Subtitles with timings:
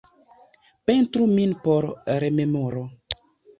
[0.91, 1.89] Pentru min por
[2.25, 2.83] rememoro.